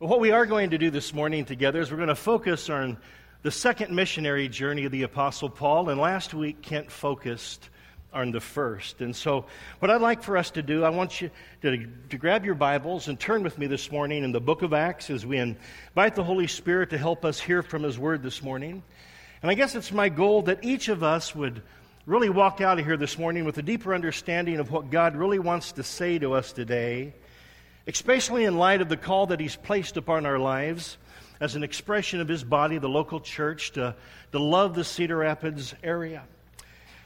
[0.00, 2.70] Well, what we are going to do this morning together is we're going to focus
[2.70, 2.96] on
[3.42, 5.90] the second missionary journey of the Apostle Paul.
[5.90, 7.68] And last week, Kent focused
[8.10, 9.02] on the first.
[9.02, 9.44] And so,
[9.78, 13.08] what I'd like for us to do, I want you to, to grab your Bibles
[13.08, 16.24] and turn with me this morning in the book of Acts as we invite the
[16.24, 18.82] Holy Spirit to help us hear from His Word this morning.
[19.42, 21.60] And I guess it's my goal that each of us would
[22.06, 25.38] really walk out of here this morning with a deeper understanding of what God really
[25.38, 27.12] wants to say to us today,
[27.86, 30.98] especially in light of the call that He's placed upon our lives
[31.40, 33.94] as an expression of His body, the local church, to,
[34.32, 36.22] to love the Cedar Rapids area.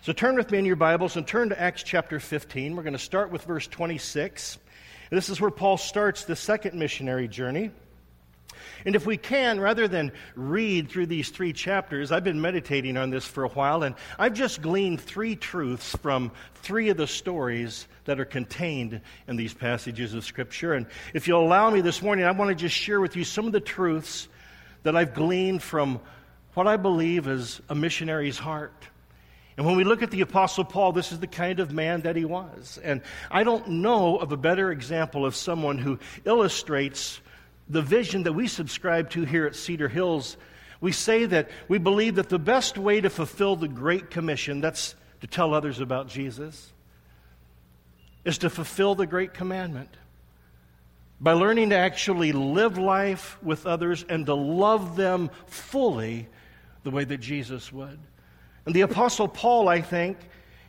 [0.02, 2.76] So turn with me in your Bibles and turn to Acts chapter 15.
[2.76, 4.58] We're going to start with verse 26.
[5.10, 7.70] This is where Paul starts the second missionary journey.
[8.84, 13.10] And if we can, rather than read through these three chapters, I've been meditating on
[13.10, 17.86] this for a while, and I've just gleaned three truths from three of the stories
[18.04, 20.74] that are contained in these passages of Scripture.
[20.74, 23.46] And if you'll allow me this morning, I want to just share with you some
[23.46, 24.28] of the truths
[24.82, 26.00] that I've gleaned from
[26.54, 28.88] what I believe is a missionary's heart.
[29.56, 32.16] And when we look at the Apostle Paul, this is the kind of man that
[32.16, 32.78] he was.
[32.82, 37.20] And I don't know of a better example of someone who illustrates
[37.68, 40.36] the vision that we subscribe to here at Cedar Hills.
[40.80, 44.94] We say that we believe that the best way to fulfill the Great Commission, that's
[45.20, 46.72] to tell others about Jesus,
[48.24, 49.90] is to fulfill the Great Commandment.
[51.20, 56.28] By learning to actually live life with others and to love them fully
[56.82, 57.98] the way that Jesus would.
[58.66, 60.18] And the Apostle Paul, I think,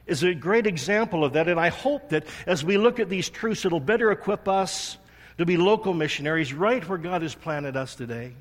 [0.05, 1.47] is a great example of that.
[1.47, 4.97] And I hope that as we look at these truths, it'll better equip us
[5.37, 8.33] to be local missionaries right where God has planted us today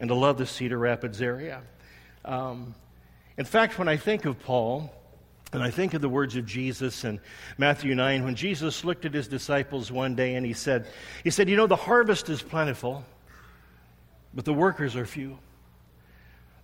[0.00, 1.62] and to love the Cedar Rapids area.
[2.24, 2.74] Um,
[3.36, 4.92] in fact, when I think of Paul,
[5.52, 7.20] and I think of the words of Jesus in
[7.58, 10.86] Matthew 9, when Jesus looked at his disciples one day and he said,
[11.22, 13.04] He said, You know, the harvest is plentiful,
[14.32, 15.38] but the workers are few.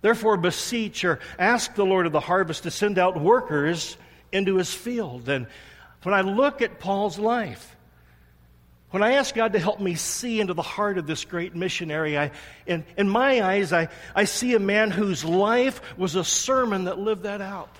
[0.01, 3.97] Therefore, beseech or ask the Lord of the harvest to send out workers
[4.31, 5.29] into his field.
[5.29, 5.47] And
[6.03, 7.75] when I look at Paul's life,
[8.91, 12.17] when I ask God to help me see into the heart of this great missionary,
[12.17, 12.31] I,
[12.65, 16.99] in, in my eyes, I, I see a man whose life was a sermon that
[16.99, 17.73] lived that out.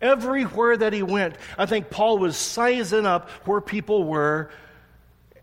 [0.00, 4.50] Everywhere that he went, I think Paul was sizing up where people were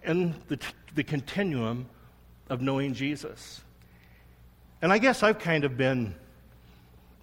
[0.04, 0.60] in the,
[0.94, 1.90] the continuum
[2.50, 3.62] of knowing Jesus.
[4.82, 6.14] And I guess I've kind of been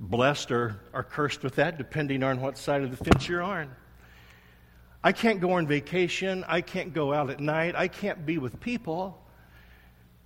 [0.00, 3.70] blessed or, or cursed with that, depending on what side of the fence you're on.
[5.03, 6.44] I can't go on vacation.
[6.47, 7.75] I can't go out at night.
[7.75, 9.21] I can't be with people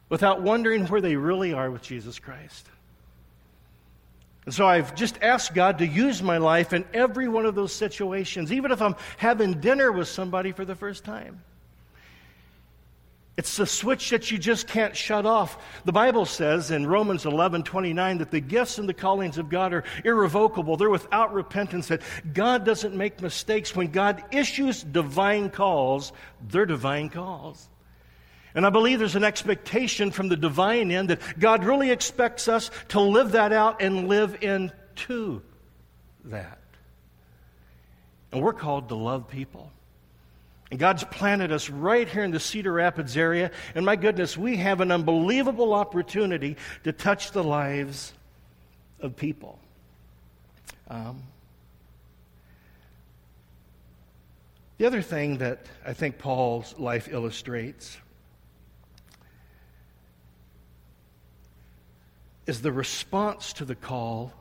[0.08, 2.68] without wondering where they really are with Jesus Christ.
[4.44, 7.72] And so I've just asked God to use my life in every one of those
[7.72, 11.42] situations, even if I'm having dinner with somebody for the first time.
[13.36, 15.58] It's a switch that you just can't shut off.
[15.84, 19.72] The Bible says in Romans 11 29 that the gifts and the callings of God
[19.72, 20.76] are irrevocable.
[20.76, 22.02] They're without repentance, that
[22.32, 23.74] God doesn't make mistakes.
[23.74, 26.12] When God issues divine calls,
[26.48, 27.68] they're divine calls.
[28.54, 32.70] And I believe there's an expectation from the divine end that God really expects us
[32.88, 35.42] to live that out and live into
[36.26, 36.60] that.
[38.30, 39.72] And we're called to love people.
[40.78, 43.50] God's planted us right here in the Cedar Rapids area.
[43.74, 48.12] And my goodness, we have an unbelievable opportunity to touch the lives
[49.00, 49.58] of people.
[50.88, 51.22] Um,
[54.78, 57.96] the other thing that I think Paul's life illustrates
[62.46, 64.32] is the response to the call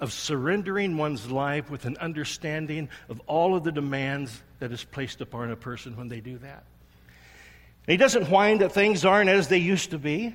[0.00, 5.20] of surrendering one's life with an understanding of all of the demands that is placed
[5.20, 6.64] upon a person when they do that.
[7.86, 10.34] he doesn't whine that things aren't as they used to be.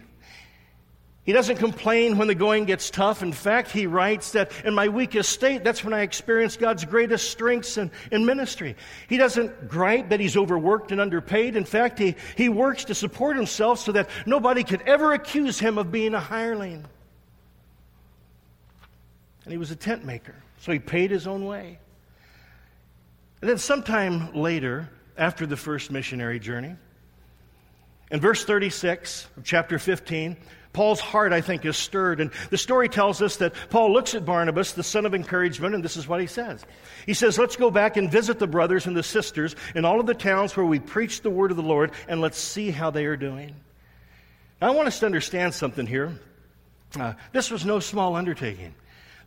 [1.24, 3.22] He doesn't complain when the going gets tough.
[3.24, 7.30] In fact, he writes that in my weakest state, that's when I experience God's greatest
[7.30, 8.76] strengths in, in ministry.
[9.10, 11.56] He doesn't gripe that he's overworked and underpaid.
[11.56, 15.78] In fact, he, he works to support himself so that nobody could ever accuse him
[15.78, 16.86] of being a hireling
[19.48, 21.80] and he was a tent maker, so he paid his own way.
[23.42, 26.76] And then, sometime later, after the first missionary journey,
[28.10, 30.38] in verse 36 of chapter 15,
[30.74, 32.22] Paul's heart, I think, is stirred.
[32.22, 35.84] And the story tells us that Paul looks at Barnabas, the son of encouragement, and
[35.84, 36.64] this is what he says.
[37.06, 40.06] He says, Let's go back and visit the brothers and the sisters in all of
[40.06, 43.06] the towns where we preach the word of the Lord, and let's see how they
[43.06, 43.56] are doing.
[44.62, 46.18] Now, I want us to understand something here.
[46.98, 48.74] Uh, this was no small undertaking.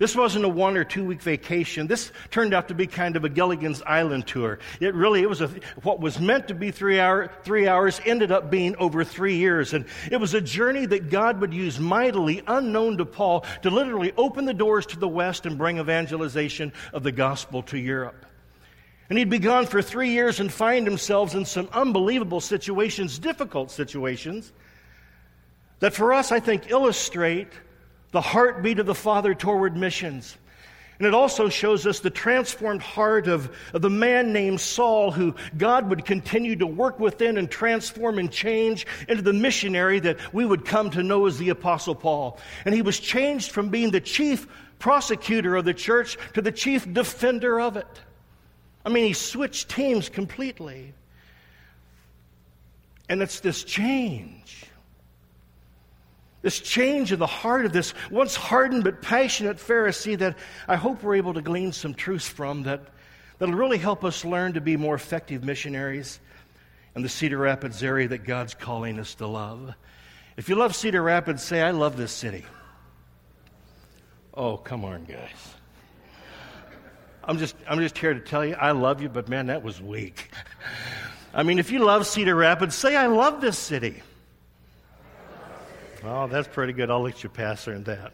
[0.01, 1.87] This wasn't a one or two week vacation.
[1.87, 4.59] This turned out to be kind of a Gilligan's Island tour.
[4.81, 5.49] It really, it was a,
[5.83, 9.75] what was meant to be three, hour, three hours ended up being over three years.
[9.75, 14.15] And it was a journey that God would use mightily, unknown to Paul, to literally
[14.17, 18.25] open the doors to the West and bring evangelization of the gospel to Europe.
[19.11, 23.71] And he'd be gone for three years and find himself in some unbelievable situations, difficult
[23.71, 24.51] situations,
[25.81, 27.49] that for us, I think, illustrate
[28.13, 30.37] the heartbeat of the Father toward missions.
[30.99, 35.35] And it also shows us the transformed heart of, of the man named Saul, who
[35.57, 40.45] God would continue to work within and transform and change into the missionary that we
[40.45, 42.39] would come to know as the Apostle Paul.
[42.67, 44.47] And he was changed from being the chief
[44.79, 48.01] prosecutor of the church to the chief defender of it.
[48.85, 50.93] I mean, he switched teams completely.
[53.09, 54.40] And it's this change
[56.43, 61.03] this change in the heart of this once hardened but passionate Pharisee that I hope
[61.03, 62.81] we're able to glean some truths from that,
[63.39, 66.21] that'll really help us learn to be more effective missionaries
[66.97, 69.75] in the Cedar Rapids area that God's calling us to love.
[70.37, 72.45] If you love Cedar Rapids, say, I love this city.
[74.33, 75.55] Oh, come on, guys.
[77.23, 79.81] I'm just, I'm just here to tell you, I love you, but man, that was
[79.81, 80.31] weak.
[81.35, 84.03] I mean, if you love Cedar Rapids, say, I love this city.
[86.03, 86.91] Oh, that's pretty good.
[86.91, 88.13] I'll let you pass on that.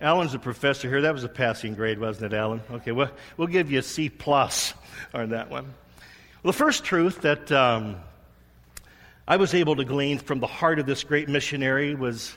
[0.00, 1.02] Alan's a professor here.
[1.02, 2.60] That was a passing grade, wasn't it, Alan?
[2.72, 4.74] Okay, well, we'll give you a C plus
[5.12, 5.66] on that one.
[6.42, 7.96] Well, the first truth that um,
[9.28, 12.36] I was able to glean from the heart of this great missionary was,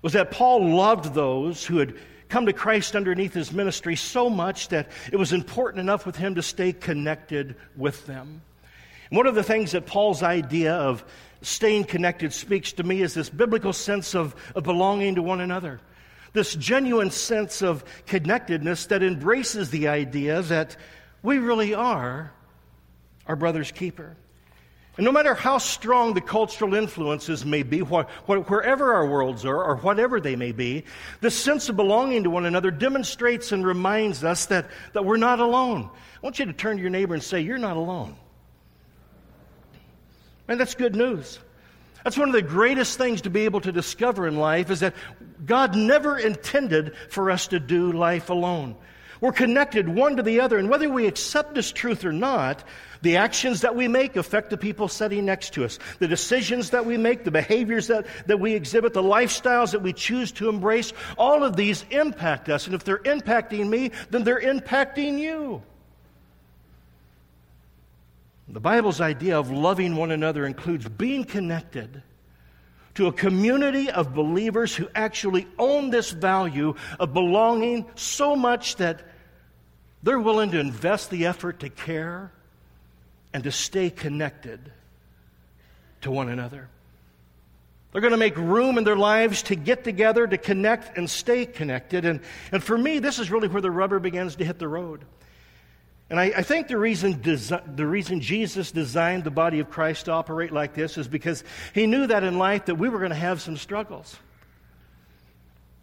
[0.00, 1.94] was that Paul loved those who had
[2.30, 6.34] come to Christ underneath his ministry so much that it was important enough with him
[6.36, 8.40] to stay connected with them.
[9.10, 11.04] And one of the things that Paul's idea of
[11.42, 15.80] staying connected speaks to me is this biblical sense of, of belonging to one another.
[16.32, 20.76] This genuine sense of connectedness that embraces the idea that
[21.22, 22.32] we really are
[23.26, 24.16] our brother's keeper.
[24.96, 29.44] And no matter how strong the cultural influences may be, wh- wh- wherever our worlds
[29.44, 30.84] are, or whatever they may be,
[31.20, 35.38] this sense of belonging to one another demonstrates and reminds us that, that we're not
[35.38, 35.88] alone.
[35.92, 38.16] I want you to turn to your neighbor and say, You're not alone.
[40.48, 41.38] And that's good news.
[42.04, 44.94] That's one of the greatest things to be able to discover in life is that
[45.44, 48.76] God never intended for us to do life alone.
[49.20, 52.62] We're connected one to the other, and whether we accept this truth or not,
[53.02, 55.78] the actions that we make affect the people sitting next to us.
[55.98, 59.92] The decisions that we make, the behaviors that, that we exhibit, the lifestyles that we
[59.92, 62.66] choose to embrace, all of these impact us.
[62.66, 65.62] And if they're impacting me, then they're impacting you.
[68.50, 72.02] The Bible's idea of loving one another includes being connected
[72.94, 79.02] to a community of believers who actually own this value of belonging so much that
[80.02, 82.32] they're willing to invest the effort to care
[83.34, 84.72] and to stay connected
[86.00, 86.68] to one another.
[87.92, 91.46] They're going to make room in their lives to get together, to connect, and stay
[91.46, 92.04] connected.
[92.04, 92.20] And,
[92.52, 95.04] and for me, this is really where the rubber begins to hit the road.
[96.10, 100.06] And I, I think the reason, desi- the reason Jesus designed the body of Christ
[100.06, 101.44] to operate like this is because
[101.74, 104.16] he knew that in life that we were going to have some struggles.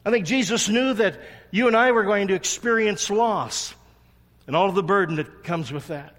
[0.04, 1.20] I think Jesus knew that
[1.52, 3.74] you and I were going to experience loss
[4.48, 6.16] and all of the burden that comes with that.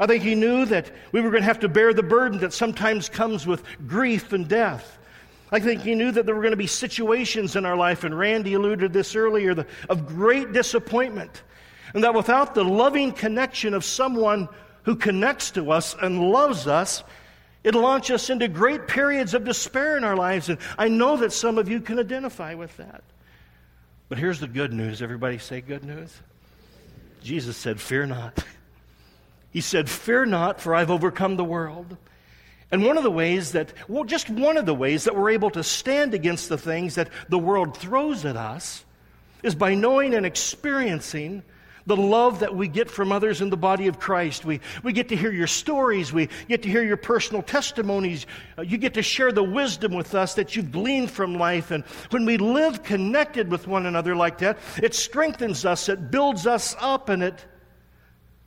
[0.00, 2.52] I think he knew that we were going to have to bear the burden that
[2.52, 4.98] sometimes comes with grief and death.
[5.50, 8.16] I think he knew that there were going to be situations in our life, and
[8.16, 11.42] Randy alluded to this earlier, of great disappointment.
[11.94, 14.48] And that without the loving connection of someone
[14.82, 17.02] who connects to us and loves us,
[17.64, 20.48] it launches us into great periods of despair in our lives.
[20.48, 23.02] And I know that some of you can identify with that.
[24.08, 25.02] But here's the good news.
[25.02, 26.14] Everybody say good news.
[27.22, 28.44] Jesus said, Fear not.
[29.50, 31.96] He said, Fear not, for I've overcome the world.
[32.70, 35.50] And one of the ways that, well, just one of the ways that we're able
[35.50, 38.84] to stand against the things that the world throws at us
[39.42, 41.42] is by knowing and experiencing
[41.88, 44.44] the love that we get from others in the body of Christ.
[44.44, 46.12] We, we get to hear your stories.
[46.12, 48.26] We get to hear your personal testimonies.
[48.58, 51.70] Uh, you get to share the wisdom with us that you've gleaned from life.
[51.70, 56.46] And when we live connected with one another like that, it strengthens us, it builds
[56.46, 57.42] us up, and it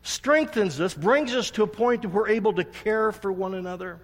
[0.03, 3.99] strengthens us, brings us to a point where we're able to care for one another.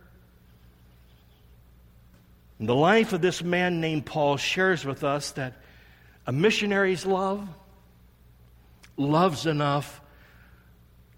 [2.57, 5.53] And the life of this man named Paul shares with us that
[6.25, 7.47] a missionary's love,
[8.97, 10.01] loves enough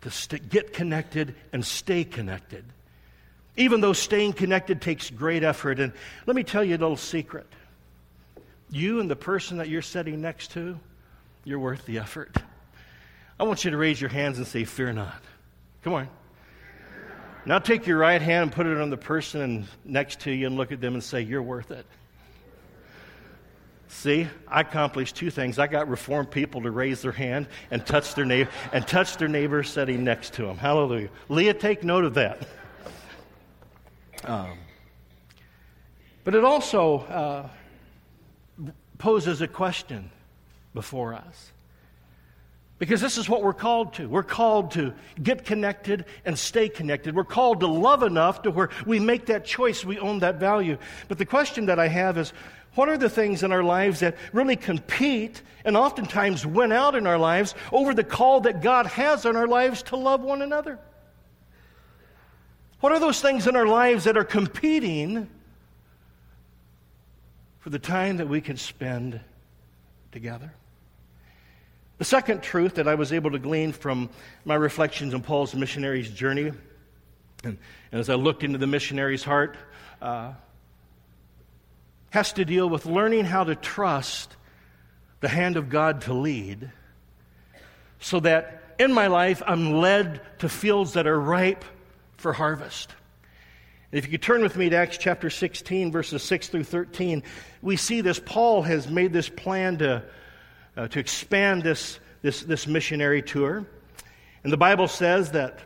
[0.02, 2.64] to st- get connected and stay connected.
[3.58, 5.80] Even though staying connected takes great effort.
[5.80, 5.92] And
[6.26, 7.48] let me tell you a little secret.
[8.70, 10.80] You and the person that you're sitting next to,
[11.44, 12.36] You're worth the effort.
[13.40, 15.22] I want you to raise your hands and say, Fear not.
[15.84, 16.10] Come on.
[17.46, 20.58] Now take your right hand and put it on the person next to you and
[20.58, 21.86] look at them and say, You're worth it.
[23.92, 25.58] See, I accomplished two things.
[25.58, 29.28] I got reformed people to raise their hand and touch their neighbor and touch their
[29.28, 30.58] neighbor sitting next to them.
[30.58, 31.10] Hallelujah.
[31.28, 32.48] Leah, take note of that.
[34.24, 34.60] Um,
[36.24, 37.50] but it also uh,
[39.00, 40.12] poses a question
[40.76, 41.52] before us.
[42.78, 44.08] Because this is what we're called to.
[44.08, 47.14] We're called to get connected and stay connected.
[47.14, 50.78] We're called to love enough to where we make that choice, we own that value.
[51.10, 52.32] But the question that I have is
[52.76, 57.08] what are the things in our lives that really compete and oftentimes win out in
[57.08, 60.80] our lives over the call that God has on our lives to love one another?
[62.80, 65.30] What are those things in our lives that are competing
[67.60, 69.20] for the time that we can spend
[70.12, 70.54] together?
[71.98, 74.10] The second truth that I was able to glean from
[74.46, 76.54] my reflections on Paul's missionary's journey,
[77.44, 77.58] and,
[77.92, 79.58] and as I looked into the missionary's heart,
[80.02, 80.32] uh,
[82.12, 84.36] has to deal with learning how to trust
[85.20, 86.72] the hand of God to lead
[88.00, 91.66] so that in my life I'm led to fields that are ripe
[92.18, 92.94] for harvest.
[93.92, 97.24] If you could turn with me to Acts chapter 16, verses 6 through 13,
[97.62, 98.22] we see this.
[98.24, 100.04] Paul has made this plan to
[100.80, 103.66] uh, to expand this, this, this missionary tour.
[104.44, 105.60] And the Bible says that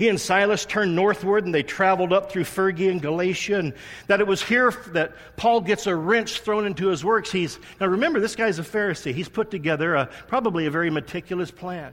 [0.00, 3.74] he and Silas turned northward and they traveled up through Phrygia and Galatia, and
[4.06, 7.30] that it was here that Paul gets a wrench thrown into his works.
[7.30, 9.12] He's, now remember, this guy's a Pharisee.
[9.12, 11.92] He's put together a, probably a very meticulous plan.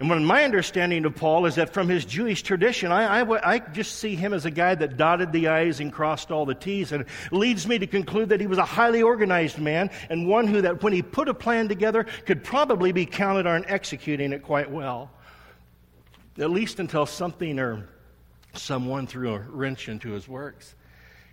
[0.00, 3.58] And what my understanding of Paul is that from his Jewish tradition, I, I, I,
[3.58, 6.92] just see him as a guy that dotted the I's and crossed all the T's,
[6.92, 10.62] and leads me to conclude that he was a highly organized man and one who,
[10.62, 14.70] that when he put a plan together, could probably be counted on executing it quite
[14.70, 15.10] well.
[16.38, 17.88] At least until something or
[18.54, 20.74] someone threw a wrench into his works.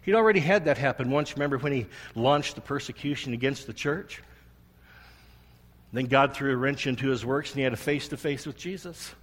[0.04, 1.34] He'd already had that happen once.
[1.34, 4.22] Remember when he launched the persecution against the church?
[5.94, 8.46] Then God threw a wrench into his works and he had a face to face
[8.46, 9.14] with Jesus.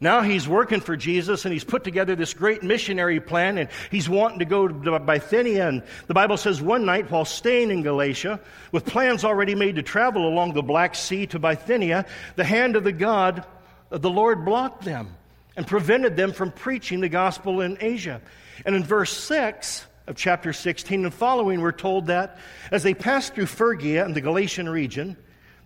[0.00, 4.08] Now he's working for Jesus and he's put together this great missionary plan and he's
[4.08, 5.68] wanting to go to Bithynia.
[5.68, 8.40] And the Bible says one night while staying in Galatia,
[8.70, 12.84] with plans already made to travel along the Black Sea to Bithynia, the hand of
[12.84, 13.44] the God,
[13.90, 15.14] the Lord blocked them
[15.56, 18.20] and prevented them from preaching the gospel in Asia.
[18.64, 22.38] And in verse 6 of chapter 16 and following, we're told that
[22.70, 25.16] as they passed through Phrygia and the Galatian region,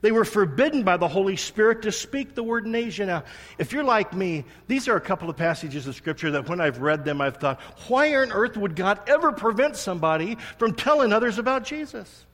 [0.00, 3.06] they were forbidden by the Holy Spirit to speak the word in Asia.
[3.06, 3.22] Now,
[3.56, 6.78] if you're like me, these are a couple of passages of Scripture that when I've
[6.78, 11.38] read them, I've thought, why on earth would God ever prevent somebody from telling others
[11.38, 12.26] about Jesus?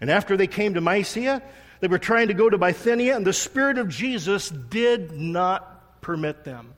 [0.00, 1.42] And after they came to Mysia,
[1.80, 6.44] they were trying to go to Bithynia, and the Spirit of Jesus did not permit
[6.44, 6.74] them.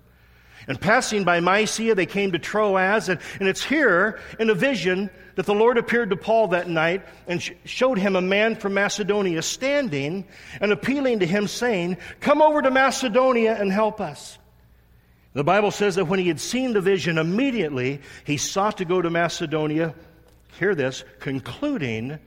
[0.68, 5.10] And passing by Mysia, they came to Troas, and, and it's here in a vision
[5.36, 8.74] that the Lord appeared to Paul that night and sh- showed him a man from
[8.74, 10.26] Macedonia standing
[10.60, 14.38] and appealing to him, saying, Come over to Macedonia and help us.
[15.34, 19.02] The Bible says that when he had seen the vision, immediately he sought to go
[19.02, 19.94] to Macedonia.
[20.58, 22.18] Hear this, concluding,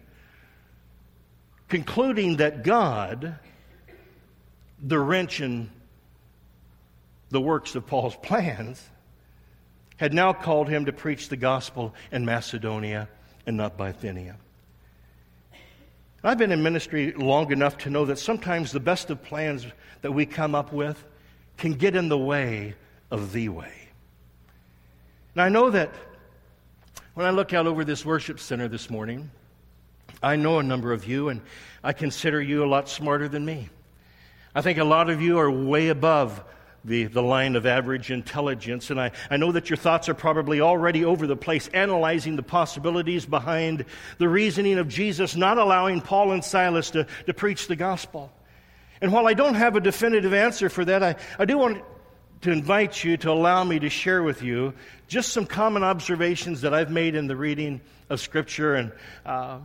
[1.70, 3.38] concluding that God,
[4.82, 5.70] the wrench in
[7.30, 8.84] the works of Paul's plans,
[9.98, 13.10] had now called him to preach the gospel in Macedonia
[13.46, 14.38] and not Bithynia.
[16.24, 19.66] I've been in ministry long enough to know that sometimes the best of plans
[20.02, 21.02] that we come up with
[21.58, 22.76] can get in the way
[23.12, 23.74] of the way.
[25.36, 25.94] And I know that
[27.14, 29.32] when I look out over this worship center this morning,
[30.22, 31.42] I know a number of you, and
[31.84, 33.70] I consider you a lot smarter than me.
[34.54, 36.44] I think a lot of you are way above
[36.84, 38.90] the, the line of average intelligence.
[38.90, 42.44] And I, I know that your thoughts are probably already over the place, analyzing the
[42.44, 43.86] possibilities behind
[44.18, 48.32] the reasoning of Jesus not allowing Paul and Silas to, to preach the gospel.
[49.02, 51.84] And while I don't have a definitive answer for that, I, I do want
[52.42, 54.74] to invite you to allow me to share with you
[55.08, 58.92] just some common observations that I've made in the reading of Scripture and
[59.26, 59.60] uh,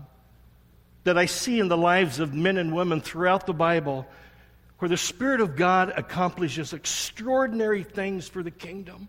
[1.04, 4.06] that I see in the lives of men and women throughout the Bible
[4.78, 9.08] where the Spirit of God accomplishes extraordinary things for the kingdom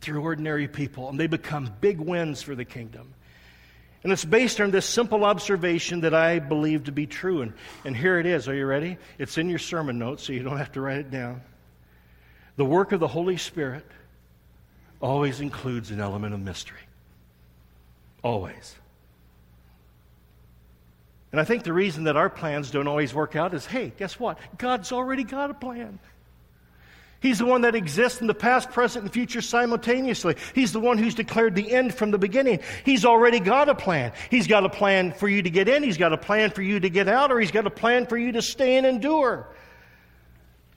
[0.00, 3.12] through ordinary people, and they become big wins for the kingdom.
[4.04, 7.42] And it's based on this simple observation that I believe to be true.
[7.42, 7.52] And,
[7.84, 8.48] and here it is.
[8.48, 8.96] Are you ready?
[9.18, 11.42] It's in your sermon notes, so you don't have to write it down.
[12.56, 13.84] The work of the Holy Spirit
[15.00, 16.78] always includes an element of mystery.
[18.22, 18.76] Always.
[21.30, 24.18] And I think the reason that our plans don't always work out is hey, guess
[24.18, 24.38] what?
[24.56, 25.98] God's already got a plan.
[27.20, 30.36] He's the one that exists in the past, present, and future simultaneously.
[30.54, 32.60] He's the one who's declared the end from the beginning.
[32.84, 34.12] He's already got a plan.
[34.30, 36.78] He's got a plan for you to get in, He's got a plan for you
[36.78, 39.48] to get out, or He's got a plan for you to stay and endure.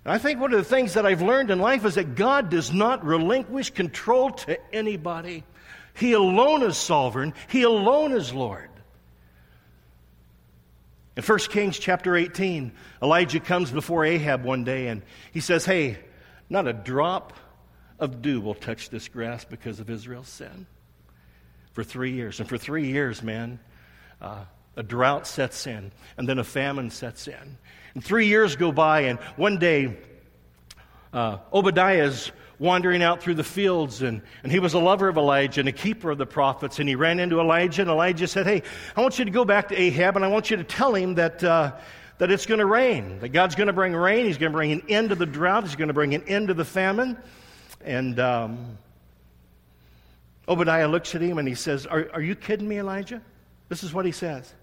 [0.03, 2.73] I think one of the things that I've learned in life is that God does
[2.73, 5.43] not relinquish control to anybody.
[5.93, 8.70] He alone is sovereign, He alone is Lord.
[11.21, 15.99] In 1 Kings chapter 18, Elijah comes before Ahab one day and he says, Hey,
[16.49, 17.33] not a drop
[17.99, 20.65] of dew will touch this grass because of Israel's sin.
[21.73, 22.39] For three years.
[22.39, 23.59] And for three years, man,
[24.19, 27.57] uh, a drought sets in, and then a famine sets in.
[27.93, 29.99] And three years go by, and one day,
[31.13, 35.17] uh, Obadiah is wandering out through the fields, and, and he was a lover of
[35.17, 36.79] Elijah and a keeper of the prophets.
[36.79, 38.61] And he ran into Elijah, and Elijah said, Hey,
[38.95, 41.15] I want you to go back to Ahab, and I want you to tell him
[41.15, 41.43] that.
[41.43, 41.73] Uh,
[42.17, 44.27] that it's going to rain, that God's going to bring rain.
[44.27, 45.63] He's going to bring an end to the drought.
[45.63, 47.17] He's going to bring an end to the famine.
[47.83, 48.77] And um,
[50.47, 53.23] Obadiah looks at him and he says, are, are you kidding me, Elijah?
[53.69, 54.53] This is what he says.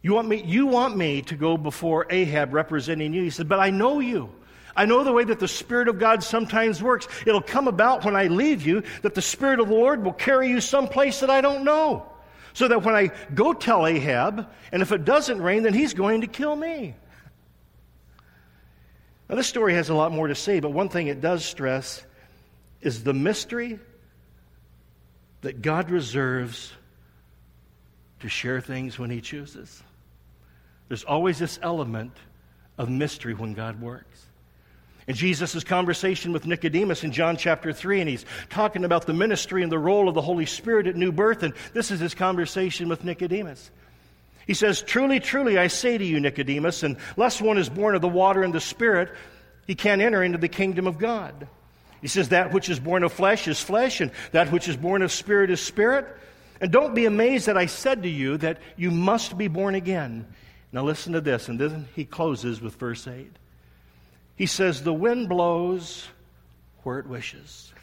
[0.00, 3.22] You want, me, you want me to go before Ahab representing you?
[3.22, 4.30] He said, But I know you.
[4.76, 7.08] I know the way that the Spirit of God sometimes works.
[7.26, 10.48] It'll come about when I leave you that the Spirit of the Lord will carry
[10.48, 12.06] you someplace that I don't know.
[12.52, 16.22] So that when I go tell Ahab, and if it doesn't rain, then he's going
[16.22, 16.94] to kill me.
[19.28, 22.04] Now, this story has a lot more to say, but one thing it does stress
[22.80, 23.78] is the mystery
[25.42, 26.72] that God reserves
[28.20, 29.82] to share things when He chooses.
[30.88, 32.12] There's always this element
[32.76, 34.29] of mystery when God works
[35.10, 39.64] in Jesus' conversation with Nicodemus in John chapter 3, and he's talking about the ministry
[39.64, 42.88] and the role of the Holy Spirit at new birth, and this is his conversation
[42.88, 43.72] with Nicodemus.
[44.46, 48.08] He says, Truly, truly, I say to you, Nicodemus, unless one is born of the
[48.08, 49.10] water and the Spirit,
[49.66, 51.48] he can't enter into the kingdom of God.
[52.00, 55.02] He says, That which is born of flesh is flesh, and that which is born
[55.02, 56.06] of spirit is spirit.
[56.60, 60.28] And don't be amazed that I said to you that you must be born again.
[60.70, 63.39] Now listen to this, and then he closes with verse 8.
[64.40, 66.08] He says, The wind blows
[66.82, 67.74] where it wishes.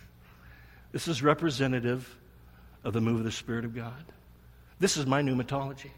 [0.91, 2.17] This is representative
[2.83, 4.03] of the move of the Spirit of God.
[4.79, 5.91] This is my pneumatology.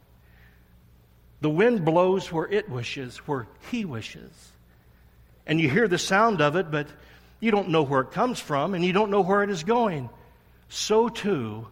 [1.40, 4.52] The wind blows where it wishes, where He wishes.
[5.48, 6.88] And you hear the sound of it, but
[7.40, 10.10] you don't know where it comes from, and you don't know where it is going.
[10.68, 11.68] So too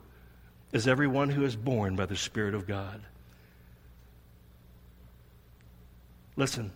[0.71, 3.01] is everyone who is born by the Spirit of God.
[6.37, 6.71] Listen,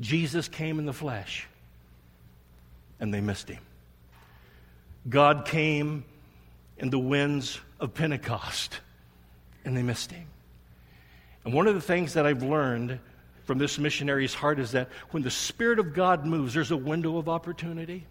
[0.00, 1.46] Jesus came in the flesh,
[2.98, 3.62] and they missed him.
[5.08, 6.04] God came
[6.78, 8.80] in the winds of Pentecost,
[9.64, 10.26] and they missed him.
[11.44, 12.98] And one of the things that I've learned
[13.44, 17.16] from this missionary's heart is that when the Spirit of God moves, there's a window
[17.16, 18.06] of opportunity.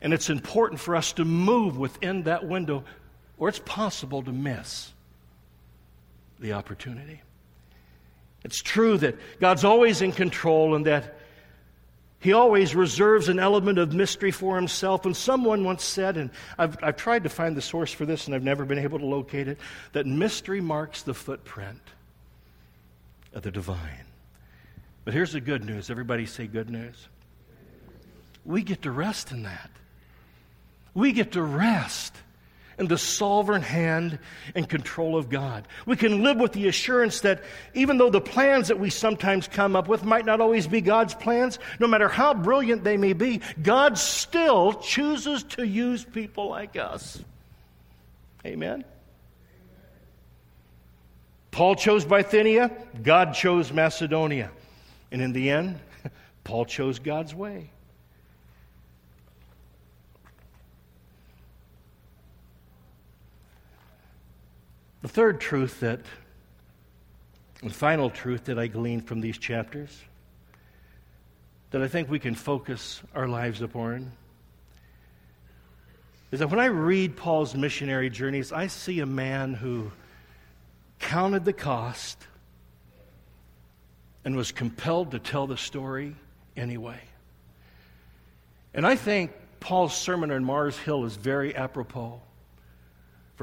[0.00, 2.84] And it's important for us to move within that window,
[3.38, 4.92] or it's possible to miss
[6.40, 7.22] the opportunity.
[8.44, 11.16] It's true that God's always in control and that
[12.20, 15.06] He always reserves an element of mystery for Himself.
[15.06, 18.34] And someone once said, and I've, I've tried to find the source for this and
[18.34, 19.58] I've never been able to locate it,
[19.92, 21.80] that mystery marks the footprint
[23.32, 24.06] of the divine.
[25.04, 25.90] But here's the good news.
[25.90, 27.08] Everybody say good news.
[28.44, 29.70] We get to rest in that.
[30.92, 32.14] We get to rest
[32.78, 34.18] in the sovereign hand
[34.54, 35.66] and control of God.
[35.86, 37.42] We can live with the assurance that
[37.74, 41.14] even though the plans that we sometimes come up with might not always be God's
[41.14, 46.76] plans, no matter how brilliant they may be, God still chooses to use people like
[46.76, 47.22] us.
[48.44, 48.84] Amen.
[51.50, 52.70] Paul chose Bithynia,
[53.02, 54.50] God chose Macedonia.
[55.12, 55.78] And in the end,
[56.44, 57.70] Paul chose God's way.
[65.04, 66.00] The third truth that,
[67.62, 69.94] the final truth that I gleaned from these chapters,
[71.72, 74.12] that I think we can focus our lives upon,
[76.32, 79.92] is that when I read Paul's missionary journeys, I see a man who
[81.00, 82.26] counted the cost
[84.24, 86.16] and was compelled to tell the story
[86.56, 87.02] anyway.
[88.72, 92.22] And I think Paul's sermon on Mars Hill is very apropos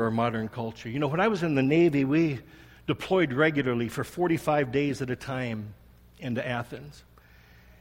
[0.02, 0.90] for our modern culture.
[0.90, 2.40] You know, when I was in the Navy, we
[2.88, 5.76] deployed regularly for 45 days at a time
[6.18, 7.04] into Athens.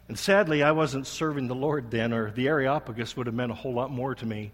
[0.06, 3.54] And sadly, I wasn't serving the Lord then, or the Areopagus would have meant a
[3.54, 4.52] whole lot more to me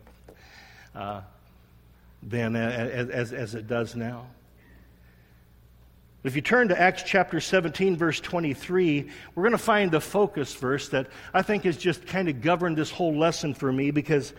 [0.94, 1.22] uh,
[2.22, 4.28] then as, as, as it does now.
[6.22, 10.54] If you turn to Acts chapter 17, verse 23, we're going to find the focus
[10.54, 14.34] verse that I think has just kind of governed this whole lesson for me because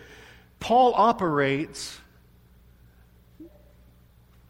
[0.60, 2.00] Paul operates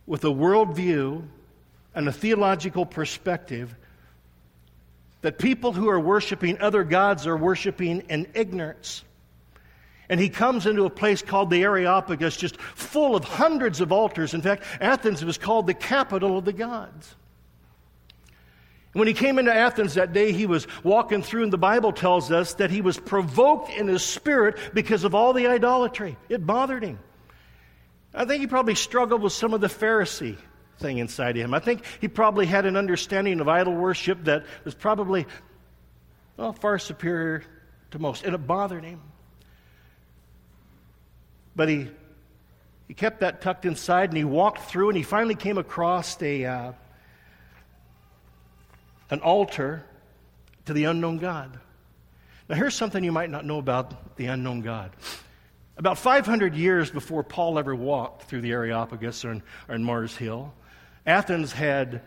[0.09, 1.23] with a worldview
[1.95, 3.77] and a theological perspective
[5.21, 9.05] that people who are worshiping other gods are worshiping in ignorance.
[10.09, 14.33] And he comes into a place called the Areopagus, just full of hundreds of altars.
[14.33, 17.15] In fact, Athens was called the capital of the gods.
[18.95, 22.33] When he came into Athens that day, he was walking through, and the Bible tells
[22.33, 26.17] us that he was provoked in his spirit because of all the idolatry.
[26.31, 26.99] It bothered him.
[28.15, 30.37] I think he probably struggled with some of the Pharisee
[30.79, 31.55] thing inside of him.
[31.55, 35.27] I think he probably had an understanding of idol worship that was probably,
[36.37, 37.43] well, far superior
[37.91, 39.01] to most, and it bothered him.
[41.55, 41.89] But he,
[42.87, 46.45] he kept that tucked inside and he walked through and he finally came across a,
[46.45, 46.73] uh,
[49.11, 49.85] an altar
[50.67, 51.59] to the unknown God.
[52.49, 54.93] Now, here's something you might not know about the unknown God.
[55.79, 60.17] About 500 years before Paul ever walked through the Areopagus or in, or in Mars
[60.17, 60.53] Hill,
[61.07, 62.03] Athens had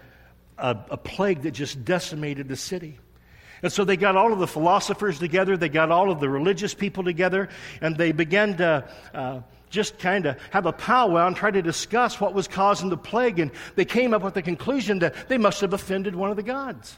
[0.58, 3.00] a, a plague that just decimated the city.
[3.64, 6.74] And so they got all of the philosophers together, they got all of the religious
[6.74, 7.48] people together,
[7.80, 12.20] and they began to uh, just kind of have a powwow and try to discuss
[12.20, 13.40] what was causing the plague.
[13.40, 16.44] And they came up with the conclusion that they must have offended one of the
[16.44, 16.98] gods.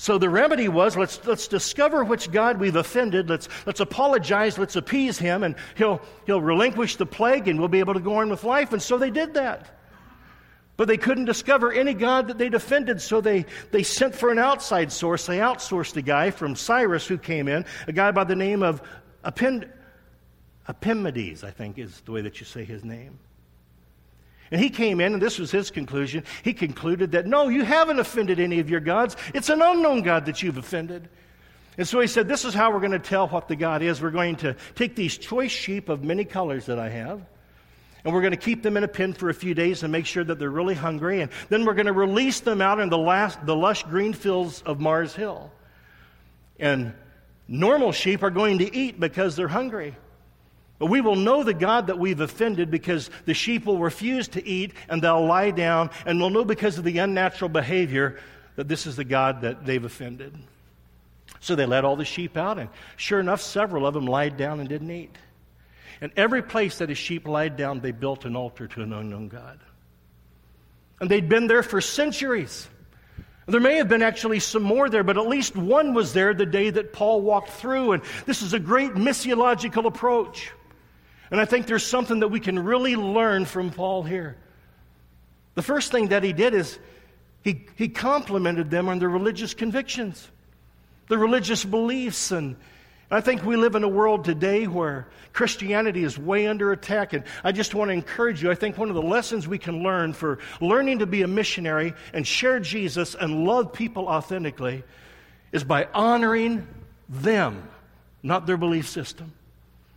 [0.00, 3.28] So the remedy was let's, let's discover which God we've offended.
[3.28, 4.56] Let's, let's apologize.
[4.56, 8.14] Let's appease him, and he'll, he'll relinquish the plague, and we'll be able to go
[8.14, 8.72] on with life.
[8.72, 9.76] And so they did that.
[10.76, 14.38] But they couldn't discover any God that they'd offended, so they, they sent for an
[14.38, 15.26] outside source.
[15.26, 18.80] They outsourced a guy from Cyrus who came in, a guy by the name of
[19.24, 21.42] Epimedes.
[21.42, 23.18] I think is the way that you say his name.
[24.50, 26.24] And he came in, and this was his conclusion.
[26.42, 29.16] He concluded that, no, you haven't offended any of your gods.
[29.34, 31.08] It's an unknown God that you've offended.
[31.78, 34.02] And so he said, This is how we're going to tell what the God is.
[34.02, 37.24] We're going to take these choice sheep of many colors that I have,
[38.04, 40.04] and we're going to keep them in a pen for a few days and make
[40.04, 41.20] sure that they're really hungry.
[41.20, 44.60] And then we're going to release them out in the, last, the lush green fields
[44.62, 45.52] of Mars Hill.
[46.58, 46.94] And
[47.46, 49.94] normal sheep are going to eat because they're hungry.
[50.78, 54.46] But we will know the God that we've offended because the sheep will refuse to
[54.46, 58.18] eat and they'll lie down, and we'll know because of the unnatural behavior
[58.56, 60.34] that this is the God that they've offended.
[61.40, 64.60] So they let all the sheep out, and sure enough, several of them lied down
[64.60, 65.16] and didn't eat.
[66.00, 69.28] And every place that a sheep lied down, they built an altar to an unknown
[69.28, 69.58] God.
[71.00, 72.68] And they'd been there for centuries.
[73.46, 76.46] There may have been actually some more there, but at least one was there the
[76.46, 77.92] day that Paul walked through.
[77.92, 80.52] And this is a great missiological approach.
[81.30, 84.36] And I think there's something that we can really learn from Paul here.
[85.54, 86.78] The first thing that he did is
[87.42, 90.28] he, he complimented them on their religious convictions,
[91.08, 92.56] their religious beliefs, and
[93.10, 97.14] I think we live in a world today where Christianity is way under attack.
[97.14, 98.50] And I just want to encourage you.
[98.50, 101.94] I think one of the lessons we can learn for learning to be a missionary
[102.12, 104.84] and share Jesus and love people authentically
[105.52, 106.66] is by honoring
[107.08, 107.66] them,
[108.22, 109.32] not their belief system.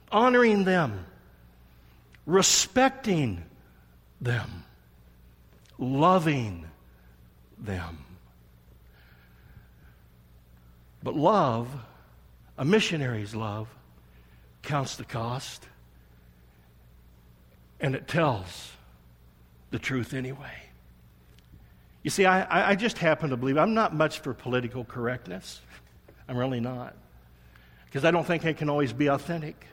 [0.09, 1.05] Honoring them,
[2.25, 3.43] respecting
[4.19, 4.63] them,
[5.77, 6.65] loving
[7.57, 7.97] them.
[11.03, 11.67] But love
[12.57, 13.67] a missionary's love
[14.61, 15.65] counts the cost,
[17.79, 18.71] and it tells
[19.71, 20.53] the truth anyway.
[22.03, 25.61] You see, I, I just happen to believe I'm not much for political correctness.
[26.27, 26.95] I'm really not.
[27.85, 29.65] Because I don't think I can always be authentic.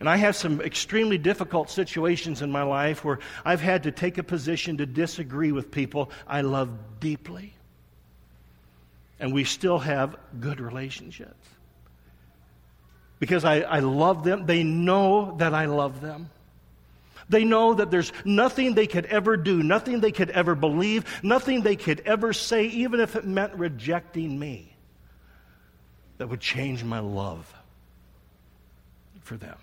[0.00, 4.18] And I have some extremely difficult situations in my life where I've had to take
[4.18, 7.54] a position to disagree with people I love deeply
[9.20, 11.48] and we still have good relationships.
[13.18, 14.44] Because I, I love them.
[14.46, 16.30] They know that I love them.
[17.28, 21.62] They know that there's nothing they could ever do, nothing they could ever believe, nothing
[21.62, 24.76] they could ever say, even if it meant rejecting me,
[26.18, 27.50] that would change my love
[29.22, 29.56] for them.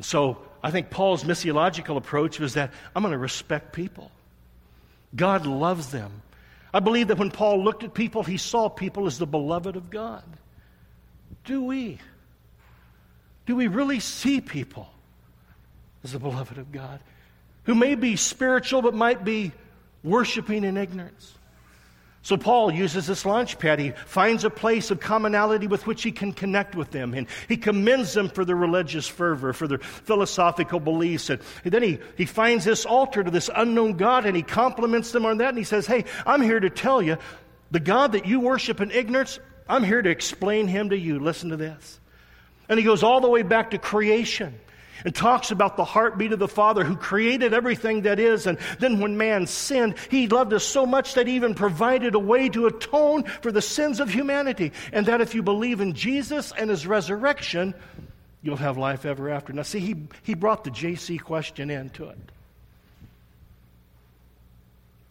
[0.00, 4.10] So I think Paul's missiological approach was that I'm going to respect people.
[5.14, 6.22] God loves them.
[6.72, 9.90] I believe that when Paul looked at people, he saw people as the beloved of
[9.90, 10.22] God.
[11.44, 11.98] Do we?
[13.46, 14.88] Do we really see people
[16.04, 17.00] as the beloved of God?
[17.64, 19.52] Who may be spiritual but might be
[20.02, 21.34] worshiping in ignorance.
[22.28, 23.78] So Paul uses this launch pad.
[23.78, 27.14] He finds a place of commonality with which he can connect with them.
[27.14, 31.30] And he commends them for their religious fervor, for their philosophical beliefs.
[31.30, 35.24] And then he, he finds this altar to this unknown God and he compliments them
[35.24, 35.48] on that.
[35.48, 37.16] And he says, Hey, I'm here to tell you,
[37.70, 41.20] the God that you worship in ignorance, I'm here to explain him to you.
[41.20, 41.98] Listen to this.
[42.68, 44.60] And he goes all the way back to creation
[45.04, 48.46] and talks about the heartbeat of the Father who created everything that is.
[48.46, 52.18] And then when man sinned, he loved us so much that he even provided a
[52.18, 54.72] way to atone for the sins of humanity.
[54.92, 57.74] And that if you believe in Jesus and his resurrection,
[58.42, 59.52] you'll have life ever after.
[59.52, 62.18] Now, see, he, he brought the JC question into it.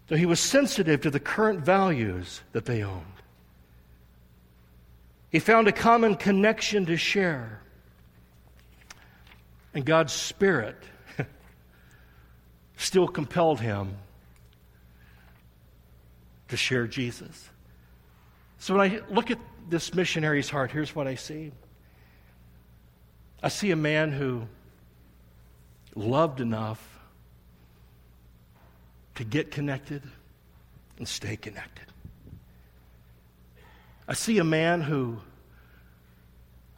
[0.10, 3.04] So he was sensitive to the current values that they owned.
[5.32, 7.62] He found a common connection to share.
[9.78, 10.76] And God's Spirit
[12.78, 13.96] still compelled him
[16.48, 17.48] to share Jesus.
[18.58, 19.38] So when I look at
[19.70, 21.52] this missionary's heart, here's what I see
[23.44, 24.48] I see a man who
[25.94, 27.00] loved enough
[29.14, 30.02] to get connected
[30.98, 31.86] and stay connected.
[34.08, 35.20] I see a man who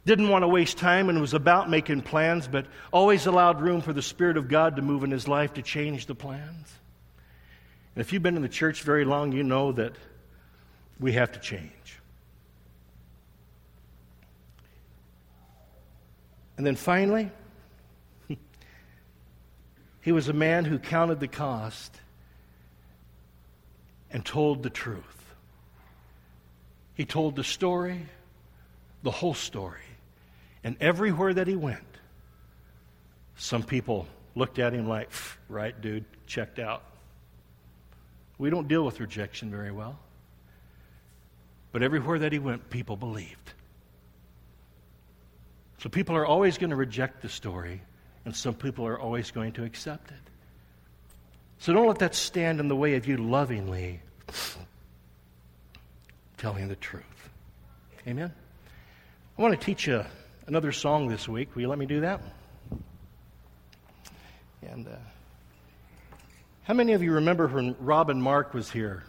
[0.06, 3.92] didn't want to waste time and was about making plans, but always allowed room for
[3.92, 6.72] the Spirit of God to move in his life to change the plans.
[7.94, 9.92] And if you've been in the church very long, you know that
[10.98, 11.70] we have to change.
[16.56, 17.30] And then finally,
[20.02, 21.98] he was a man who counted the cost
[24.10, 25.04] and told the truth.
[26.94, 28.06] He told the story,
[29.02, 29.80] the whole story.
[30.62, 31.80] And everywhere that he went,
[33.36, 35.10] some people looked at him like,
[35.48, 36.82] right, dude, checked out.
[38.38, 39.98] We don't deal with rejection very well.
[41.72, 43.52] But everywhere that he went, people believed.
[45.78, 47.80] So people are always going to reject the story,
[48.24, 50.16] and some people are always going to accept it.
[51.58, 54.00] So don't let that stand in the way of you lovingly
[56.36, 57.04] telling the truth.
[58.06, 58.32] Amen?
[59.38, 60.04] I want to teach you
[60.50, 61.54] another song this week.
[61.54, 62.20] Will you let me do that?
[64.62, 64.96] And uh,
[66.64, 69.04] how many of you remember when Robin Mark was here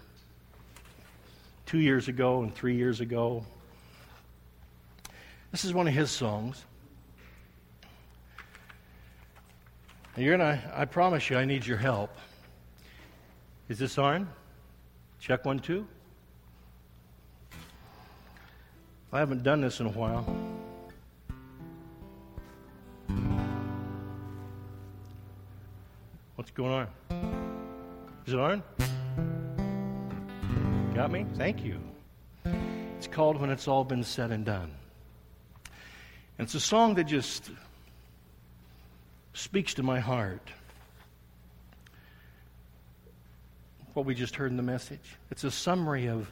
[1.65, 3.43] two years ago and three years ago?
[5.49, 6.63] This is one of his songs.
[10.15, 12.15] And you're gonna, I promise you, I need your help.
[13.67, 14.29] Is this on?
[15.19, 15.87] Check one, two.
[19.11, 20.50] I haven't done this in a while.
[26.41, 26.87] What's going on?
[28.25, 28.63] Is it on?
[30.95, 31.27] Got me?
[31.35, 31.79] Thank you.
[32.97, 34.71] It's called When It's All Been Said and Done.
[36.39, 37.51] And it's a song that just
[39.33, 40.49] speaks to my heart.
[43.93, 45.17] What we just heard in the message.
[45.29, 46.27] It's a summary of,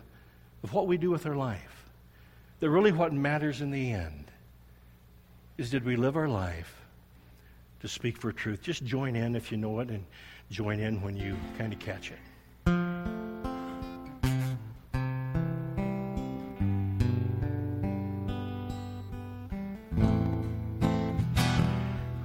[0.64, 1.86] of what we do with our life.
[2.62, 4.32] That really what matters in the end
[5.60, 6.79] is did we live our life
[7.80, 8.62] to speak for truth.
[8.62, 10.06] Just join in if you know it and
[10.50, 12.20] join in when you kind of catch it.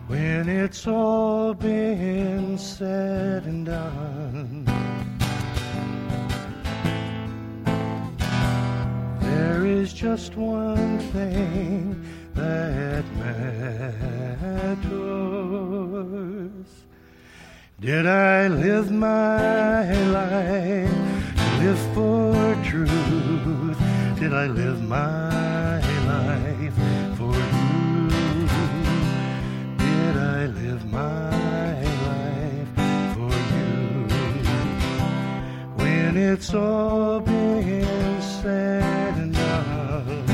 [0.06, 4.64] When it's all been said and done,
[9.20, 15.23] there is just one thing that matters.
[17.84, 22.32] Did I live my life to live for
[22.64, 23.78] truth?
[24.18, 26.74] Did I live my life
[27.18, 28.08] for you?
[29.76, 32.68] Did I live my life
[33.12, 34.08] for you?
[35.76, 40.24] When it's all been said and done,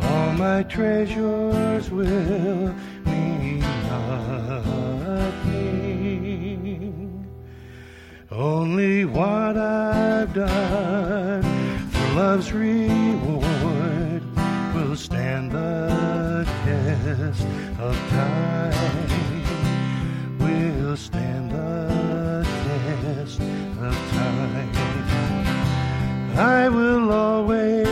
[0.00, 2.72] all my treasures will
[5.02, 6.02] nothing.
[8.30, 11.42] Only what I've done
[11.90, 14.22] for love's reward
[14.74, 17.46] will stand the test
[17.78, 19.08] of time.
[20.38, 24.68] Will stand the test of time.
[26.38, 27.91] I will always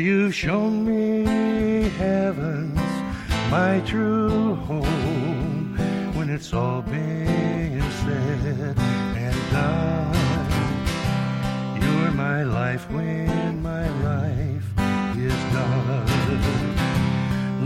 [0.00, 2.78] you've shown me heaven's
[3.50, 5.76] my true home
[6.14, 10.14] when it's all been said and done.
[11.82, 14.64] You're my life when my life
[15.18, 16.06] is done.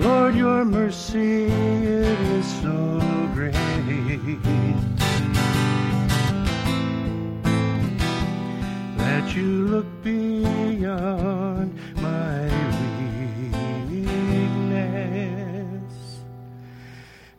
[0.00, 3.00] Lord, your mercy it is so
[3.34, 3.52] great.
[8.96, 11.43] That you look beyond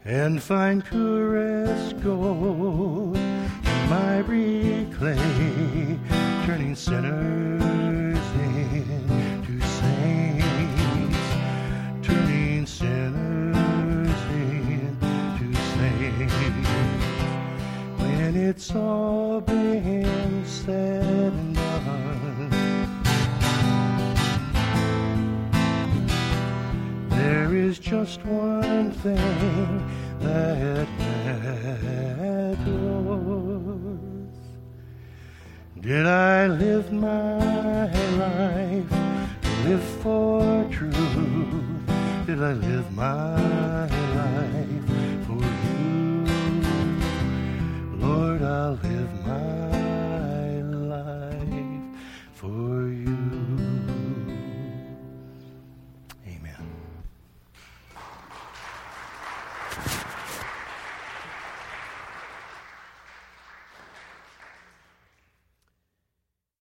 [0.06, 4.22] and find purest gold in my
[4.94, 5.98] clay,
[6.46, 11.18] turning sinners into saints,
[12.04, 16.34] turning sinners into saints.
[17.98, 22.50] When it's all been said and done,
[27.10, 29.75] there is just one thing
[30.26, 30.90] that
[31.26, 32.66] matters.
[35.82, 37.86] Did I live my
[38.18, 38.92] life,
[39.66, 40.96] live for truth?
[42.26, 43.75] Did I live my?